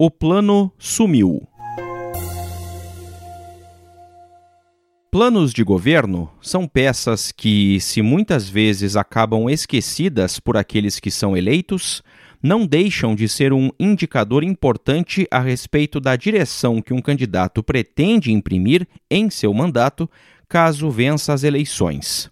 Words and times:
O 0.00 0.12
Plano 0.12 0.72
Sumiu. 0.78 1.42
Planos 5.10 5.52
de 5.52 5.64
governo 5.64 6.30
são 6.40 6.68
peças 6.68 7.32
que, 7.32 7.80
se 7.80 8.00
muitas 8.00 8.48
vezes 8.48 8.94
acabam 8.94 9.50
esquecidas 9.50 10.38
por 10.38 10.56
aqueles 10.56 11.00
que 11.00 11.10
são 11.10 11.36
eleitos, 11.36 12.00
não 12.40 12.64
deixam 12.64 13.16
de 13.16 13.28
ser 13.28 13.52
um 13.52 13.70
indicador 13.76 14.44
importante 14.44 15.26
a 15.32 15.40
respeito 15.40 15.98
da 15.98 16.14
direção 16.14 16.80
que 16.80 16.94
um 16.94 17.02
candidato 17.02 17.60
pretende 17.60 18.30
imprimir 18.30 18.86
em 19.10 19.28
seu 19.28 19.52
mandato 19.52 20.08
caso 20.48 20.88
vença 20.90 21.32
as 21.32 21.42
eleições. 21.42 22.30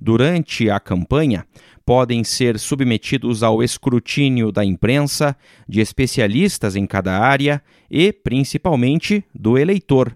Durante 0.00 0.70
a 0.70 0.78
campanha, 0.78 1.44
podem 1.88 2.22
ser 2.22 2.58
submetidos 2.58 3.42
ao 3.42 3.62
escrutínio 3.62 4.52
da 4.52 4.62
imprensa, 4.62 5.34
de 5.66 5.80
especialistas 5.80 6.76
em 6.76 6.86
cada 6.86 7.18
área 7.18 7.62
e, 7.90 8.12
principalmente, 8.12 9.24
do 9.34 9.56
eleitor, 9.56 10.14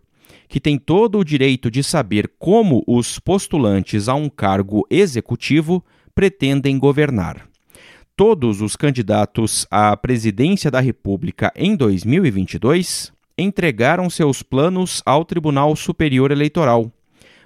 que 0.48 0.60
tem 0.60 0.78
todo 0.78 1.18
o 1.18 1.24
direito 1.24 1.70
de 1.70 1.82
saber 1.82 2.30
como 2.38 2.84
os 2.86 3.18
postulantes 3.18 4.06
a 4.06 4.14
um 4.14 4.28
cargo 4.28 4.86
executivo 4.90 5.82
pretendem 6.14 6.78
governar. 6.78 7.48
Todos 8.14 8.60
os 8.60 8.76
candidatos 8.76 9.66
à 9.70 9.96
presidência 9.96 10.70
da 10.70 10.78
República 10.78 11.50
em 11.56 11.74
2022 11.74 13.10
entregaram 13.38 14.10
seus 14.10 14.42
planos 14.42 15.02
ao 15.06 15.24
Tribunal 15.24 15.74
Superior 15.74 16.30
Eleitoral 16.30 16.92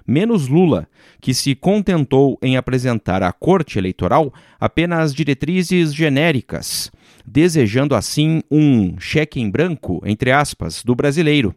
menos 0.07 0.47
Lula, 0.47 0.87
que 1.19 1.33
se 1.33 1.53
contentou 1.53 2.37
em 2.41 2.55
apresentar 2.55 3.21
à 3.21 3.31
Corte 3.33 3.77
Eleitoral 3.77 4.33
apenas 4.59 5.13
diretrizes 5.13 5.93
genéricas, 5.93 6.89
desejando 7.25 7.93
assim 7.93 8.41
um 8.49 8.97
cheque 8.97 9.41
em 9.41 9.49
branco, 9.49 10.01
entre 10.05 10.31
aspas, 10.31 10.81
do 10.83 10.95
brasileiro, 10.95 11.53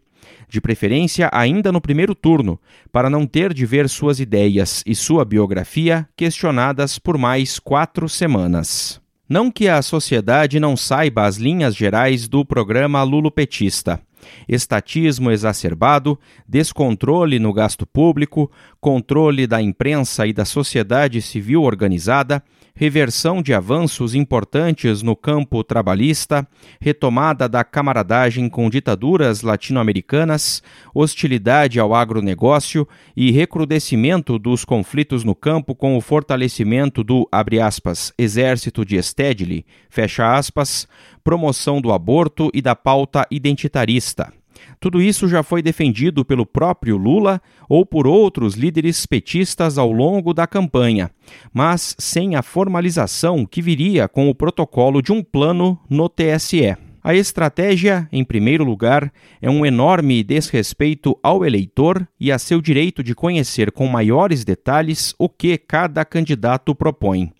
de 0.48 0.60
preferência 0.60 1.30
ainda 1.32 1.70
no 1.70 1.80
primeiro 1.80 2.14
turno, 2.14 2.60
para 2.90 3.08
não 3.08 3.24
ter 3.24 3.54
de 3.54 3.64
ver 3.64 3.88
suas 3.88 4.18
ideias 4.18 4.82
e 4.84 4.94
sua 4.94 5.24
biografia 5.24 6.08
questionadas 6.16 6.98
por 6.98 7.16
mais 7.16 7.60
quatro 7.60 8.08
semanas. 8.08 9.00
Não 9.28 9.48
que 9.48 9.68
a 9.68 9.80
sociedade 9.80 10.58
não 10.58 10.76
saiba 10.76 11.24
as 11.24 11.36
linhas 11.36 11.76
gerais 11.76 12.26
do 12.26 12.44
programa 12.44 13.00
lulopetista 13.04 14.00
estatismo 14.48 15.30
exacerbado, 15.30 16.18
descontrole 16.46 17.38
no 17.38 17.52
gasto 17.52 17.86
público, 17.86 18.50
controle 18.80 19.46
da 19.46 19.60
imprensa 19.60 20.26
e 20.26 20.32
da 20.32 20.44
sociedade 20.44 21.20
civil 21.20 21.62
organizada, 21.62 22.42
reversão 22.80 23.42
de 23.42 23.52
avanços 23.52 24.14
importantes 24.14 25.02
no 25.02 25.14
campo 25.14 25.62
trabalhista, 25.62 26.48
retomada 26.80 27.46
da 27.46 27.62
camaradagem 27.62 28.48
com 28.48 28.70
ditaduras 28.70 29.42
latino-americanas, 29.42 30.62
hostilidade 30.94 31.78
ao 31.78 31.94
agronegócio 31.94 32.88
e 33.14 33.30
recrudescimento 33.30 34.38
dos 34.38 34.64
conflitos 34.64 35.24
no 35.24 35.34
campo 35.34 35.74
com 35.74 35.94
o 35.94 36.00
fortalecimento 36.00 37.04
do, 37.04 37.28
aspas, 37.30 38.14
exército 38.16 38.82
de 38.82 39.02
Stedley, 39.02 39.66
fecha 39.90 40.34
aspas, 40.34 40.88
promoção 41.22 41.82
do 41.82 41.92
aborto 41.92 42.50
e 42.54 42.62
da 42.62 42.74
pauta 42.74 43.26
identitarista. 43.30 44.39
Tudo 44.78 45.00
isso 45.00 45.28
já 45.28 45.42
foi 45.42 45.62
defendido 45.62 46.24
pelo 46.24 46.46
próprio 46.46 46.96
Lula 46.96 47.40
ou 47.68 47.84
por 47.84 48.06
outros 48.06 48.54
líderes 48.54 49.04
petistas 49.06 49.78
ao 49.78 49.92
longo 49.92 50.32
da 50.32 50.46
campanha, 50.46 51.10
mas 51.52 51.94
sem 51.98 52.34
a 52.34 52.42
formalização 52.42 53.44
que 53.44 53.62
viria 53.62 54.08
com 54.08 54.28
o 54.28 54.34
protocolo 54.34 55.02
de 55.02 55.12
um 55.12 55.22
plano 55.22 55.78
no 55.88 56.08
TSE. 56.08 56.76
A 57.02 57.14
estratégia, 57.14 58.06
em 58.12 58.22
primeiro 58.22 58.62
lugar, 58.62 59.10
é 59.40 59.48
um 59.48 59.64
enorme 59.64 60.22
desrespeito 60.22 61.18
ao 61.22 61.46
eleitor 61.46 62.06
e 62.18 62.30
a 62.30 62.38
seu 62.38 62.60
direito 62.60 63.02
de 63.02 63.14
conhecer 63.14 63.72
com 63.72 63.86
maiores 63.86 64.44
detalhes 64.44 65.14
o 65.18 65.26
que 65.26 65.56
cada 65.56 66.04
candidato 66.04 66.74
propõe. 66.74 67.32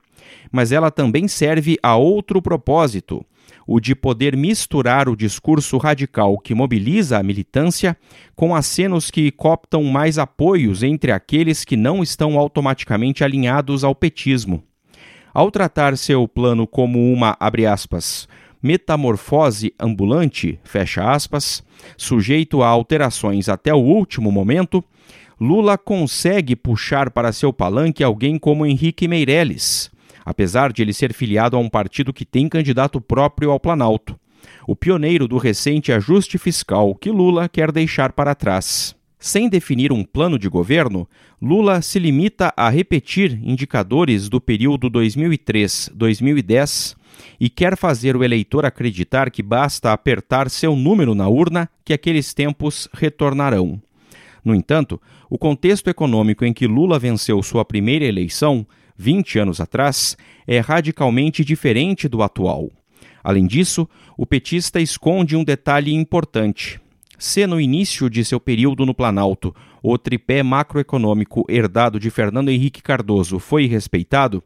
Mas 0.51 0.73
ela 0.73 0.91
também 0.91 1.29
serve 1.29 1.77
a 1.83 1.95
outro 1.95 2.41
propósito, 2.41 3.25
o 3.67 3.81
de 3.81 3.95
poder 3.95 4.37
misturar 4.37 5.09
o 5.09 5.17
discurso 5.17 5.77
radical 5.79 6.39
que 6.39 6.55
mobiliza 6.55 7.19
a 7.19 7.23
militância 7.23 7.97
com 8.35 8.55
acenos 8.55 9.11
que 9.11 9.31
cooptam 9.31 9.85
mais 9.85 10.19
apoios 10.19 10.83
entre 10.83 11.13
aqueles 11.13 11.65
que 11.65 11.77
não 11.77 12.03
estão 12.03 12.39
automaticamente 12.39 13.23
alinhados 13.23 13.85
ao 13.85 13.95
petismo. 13.95 14.63
Ao 15.33 15.51
tratar 15.51 15.97
seu 15.97 16.27
plano 16.27 16.67
como 16.67 17.13
uma, 17.13 17.37
abre 17.39 17.67
aspas, 17.67 18.29
metamorfose 18.63 19.73
ambulante, 19.79 20.59
fecha 20.65 21.11
aspas, 21.11 21.63
sujeito 21.97 22.63
a 22.63 22.69
alterações 22.69 23.49
até 23.49 23.73
o 23.73 23.79
último 23.79 24.31
momento, 24.31 24.85
Lula 25.41 25.79
consegue 25.79 26.55
puxar 26.55 27.11
para 27.11 27.33
seu 27.33 27.53
palanque 27.53 28.05
alguém 28.05 28.39
como 28.39 28.67
Henrique 28.67 29.09
Meirelles, 29.09 29.91
apesar 30.25 30.73
de 30.73 30.83
ele 30.83 30.93
ser 30.93 31.13
filiado 31.13 31.57
a 31.57 31.61
um 31.61 31.69
partido 31.69 32.13
que 32.13 32.25
tem 32.25 32.49
candidato 32.49 33.01
próprio 33.01 33.51
ao 33.51 33.61
Planalto, 33.61 34.19
o 34.67 34.77
pioneiro 34.77 35.29
do 35.29 35.39
recente 35.39 35.93
ajuste 35.93 36.39
fiscal 36.39 36.95
que 36.95 37.11
Lula 37.11 37.49
quer 37.49 37.73
deixar 37.73 38.13
para 38.13 38.35
trás. 38.35 38.95
Sem 39.19 39.49
definir 39.51 39.93
um 39.93 40.03
plano 40.03 40.39
de 40.39 40.49
governo, 40.49 41.07
Lula 41.43 41.83
se 41.83 41.99
limita 41.99 42.55
a 42.57 42.71
repetir 42.71 43.39
indicadores 43.43 44.31
do 44.31 44.41
período 44.41 44.91
2003-2010 44.91 46.97
e 47.39 47.51
quer 47.51 47.77
fazer 47.77 48.17
o 48.17 48.25
eleitor 48.25 48.65
acreditar 48.65 49.31
que 49.31 49.43
basta 49.43 49.93
apertar 49.93 50.49
seu 50.49 50.75
número 50.75 51.15
na 51.15 51.29
urna 51.29 51.69
que 51.85 51.93
aqueles 51.93 52.33
tempos 52.33 52.89
retornarão. 52.95 53.79
No 54.43 54.55
entanto, 54.55 54.99
o 55.29 55.37
contexto 55.37 55.91
econômico 55.91 56.43
em 56.45 56.53
que 56.53 56.67
Lula 56.67 56.99
venceu 56.99 57.43
sua 57.43 57.63
primeira 57.63 58.07
eleição 58.07 58.67
20 59.01 59.39
anos 59.39 59.61
atrás, 59.63 60.15
é 60.47 60.61
radicalmente 60.61 61.43
diferente 61.43 62.07
do 62.07 62.23
atual. 62.23 62.71
Além 63.25 63.47
disso, 63.47 63.89
o 64.15 64.27
petista 64.27 64.79
esconde 64.79 65.35
um 65.37 65.43
detalhe 65.43 65.95
importante. 65.95 66.79
Se 67.19 67.47
no 67.47 67.59
início 67.59 68.11
de 68.11 68.23
seu 68.25 68.39
período 68.39 68.85
no 68.85 68.95
Planalto 68.95 69.55
o 69.83 69.97
tripé 69.97 70.43
macroeconômico 70.43 71.47
herdado 71.49 71.99
de 71.99 72.11
Fernando 72.11 72.51
Henrique 72.51 72.83
Cardoso 72.83 73.39
foi 73.39 73.65
respeitado, 73.65 74.43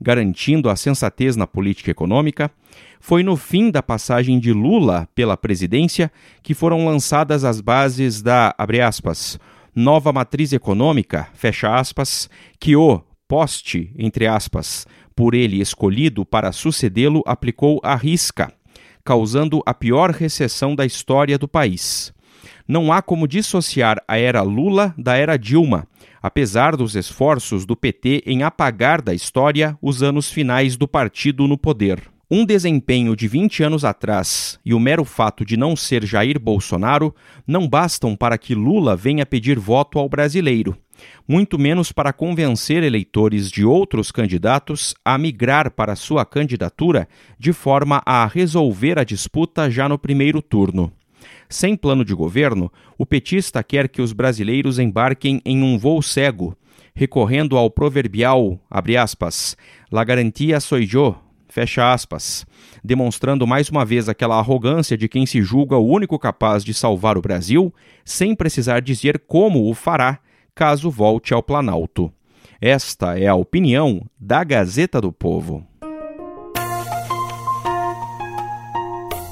garantindo 0.00 0.70
a 0.70 0.76
sensatez 0.76 1.34
na 1.34 1.46
política 1.46 1.90
econômica, 1.90 2.48
foi 3.00 3.24
no 3.24 3.36
fim 3.36 3.72
da 3.72 3.82
passagem 3.82 4.38
de 4.38 4.52
Lula 4.52 5.08
pela 5.16 5.36
presidência 5.36 6.12
que 6.44 6.54
foram 6.54 6.86
lançadas 6.86 7.42
as 7.42 7.60
bases 7.60 8.22
da, 8.22 8.54
aspas, 8.86 9.38
nova 9.74 10.12
matriz 10.12 10.52
econômica, 10.52 11.28
fecha 11.34 11.74
aspas, 11.74 12.30
que 12.60 12.76
o 12.76 13.02
poste, 13.28 13.92
entre 13.98 14.26
aspas, 14.26 14.86
por 15.14 15.34
ele 15.34 15.60
escolhido 15.60 16.24
para 16.24 16.52
sucedê-lo, 16.52 17.22
aplicou 17.26 17.80
a 17.82 17.94
risca, 17.94 18.52
causando 19.04 19.62
a 19.64 19.72
pior 19.72 20.10
recessão 20.10 20.74
da 20.74 20.84
história 20.84 21.38
do 21.38 21.48
país. 21.48 22.12
Não 22.68 22.92
há 22.92 23.00
como 23.00 23.28
dissociar 23.28 24.02
a 24.06 24.18
era 24.18 24.42
Lula 24.42 24.94
da 24.98 25.16
era 25.16 25.36
Dilma, 25.36 25.86
apesar 26.20 26.76
dos 26.76 26.96
esforços 26.96 27.64
do 27.64 27.76
PT 27.76 28.24
em 28.26 28.42
apagar 28.42 29.00
da 29.00 29.14
história 29.14 29.78
os 29.80 30.02
anos 30.02 30.30
finais 30.30 30.76
do 30.76 30.88
partido 30.88 31.46
no 31.46 31.56
poder. 31.56 32.02
Um 32.28 32.44
desempenho 32.44 33.14
de 33.14 33.28
20 33.28 33.62
anos 33.62 33.84
atrás 33.84 34.58
e 34.64 34.74
o 34.74 34.80
mero 34.80 35.04
fato 35.04 35.44
de 35.44 35.56
não 35.56 35.76
ser 35.76 36.04
Jair 36.04 36.40
Bolsonaro 36.40 37.14
não 37.46 37.68
bastam 37.68 38.16
para 38.16 38.36
que 38.36 38.52
Lula 38.52 38.96
venha 38.96 39.24
pedir 39.24 39.60
voto 39.60 40.00
ao 40.00 40.08
brasileiro 40.08 40.76
muito 41.26 41.58
menos 41.58 41.92
para 41.92 42.12
convencer 42.12 42.82
eleitores 42.82 43.50
de 43.50 43.64
outros 43.64 44.10
candidatos 44.10 44.94
a 45.04 45.18
migrar 45.18 45.70
para 45.70 45.96
sua 45.96 46.24
candidatura 46.24 47.08
de 47.38 47.52
forma 47.52 48.02
a 48.04 48.26
resolver 48.26 48.98
a 48.98 49.04
disputa 49.04 49.70
já 49.70 49.88
no 49.88 49.98
primeiro 49.98 50.40
turno. 50.40 50.92
Sem 51.48 51.76
plano 51.76 52.04
de 52.04 52.14
governo, 52.14 52.72
o 52.98 53.06
petista 53.06 53.62
quer 53.62 53.88
que 53.88 54.02
os 54.02 54.12
brasileiros 54.12 54.78
embarquem 54.78 55.40
em 55.44 55.62
um 55.62 55.78
voo 55.78 56.02
cego, 56.02 56.56
recorrendo 56.94 57.56
ao 57.56 57.70
proverbial, 57.70 58.58
abre 58.70 58.96
aspas, 58.96 59.56
la 59.90 60.02
garantia 60.02 60.58
soy 60.60 60.86
yo, 60.86 61.14
fecha 61.48 61.92
aspas, 61.92 62.44
demonstrando 62.82 63.46
mais 63.46 63.68
uma 63.68 63.84
vez 63.84 64.08
aquela 64.08 64.38
arrogância 64.38 64.96
de 64.96 65.08
quem 65.08 65.24
se 65.24 65.40
julga 65.42 65.76
o 65.76 65.86
único 65.86 66.18
capaz 66.18 66.64
de 66.64 66.74
salvar 66.74 67.16
o 67.16 67.22
Brasil, 67.22 67.72
sem 68.04 68.34
precisar 68.34 68.80
dizer 68.80 69.22
como 69.26 69.70
o 69.70 69.74
fará 69.74 70.18
caso 70.56 70.90
volte 70.90 71.34
ao 71.34 71.42
Planalto. 71.42 72.10
Esta 72.58 73.18
é 73.18 73.26
a 73.26 73.34
opinião 73.34 74.00
da 74.18 74.42
Gazeta 74.42 75.02
do 75.02 75.12
Povo. 75.12 75.62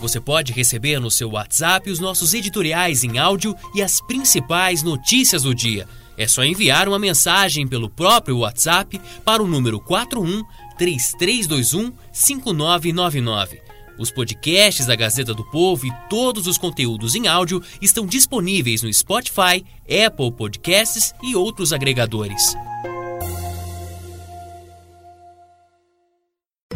Você 0.03 0.21
pode 0.21 0.53
receber 0.53 1.01
no 1.01 1.11
seu 1.11 1.31
WhatsApp 1.31 1.91
os 1.91 1.99
nossos 1.99 2.35
editoriais 2.35 3.03
em 3.05 3.17
áudio 3.17 3.57
e 3.75 3.83
as 3.83 4.03
principais 4.03 4.83
notícias 4.83 5.45
do 5.45 5.55
dia. 5.55 5.89
É 6.19 6.29
só 6.29 6.45
enviar 6.45 6.87
uma 6.87 6.99
mensagem 6.99 7.67
pelo 7.67 7.89
próprio 7.89 8.41
WhatsApp 8.41 9.01
para 9.25 9.43
o 9.43 9.47
número 9.47 9.81
41 9.81 10.45
3321 10.77 11.91
5999. 12.13 13.74
Os 13.99 14.11
podcasts 14.11 14.87
da 14.87 14.97
Gazeta 14.97 15.33
do 15.33 15.45
Povo 15.45 15.87
e 15.87 15.93
todos 16.09 16.47
os 16.47 16.59
conteúdos 16.59 17.15
em 17.15 17.29
áudio 17.29 17.63
estão 17.81 18.07
disponíveis 18.07 18.83
no 18.83 18.93
Spotify, 18.93 19.65
Apple 19.85 20.33
Podcasts 20.33 21.15
e 21.23 21.37
outros 21.37 21.73
agregadores. 21.73 22.57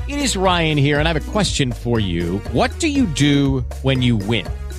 It 0.09 0.25
is 0.25 0.37
Ryan 0.37 0.79
here, 0.79 0.99
and 1.01 1.07
I 1.07 1.13
have 1.13 1.17
a 1.17 1.33
question 1.33 1.71
for 1.71 2.01
you. 2.01 2.41
What 2.53 2.79
do 2.81 2.87
you 2.87 3.07
do 3.07 3.63
when 3.83 4.03
you 4.03 4.17
win? 4.17 4.47